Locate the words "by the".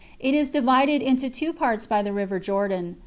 1.85-2.11